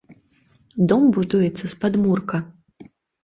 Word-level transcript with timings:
Дом 0.91 1.03
будуецца 1.17 1.63
з 1.67 1.71
падмурка. 1.83 2.37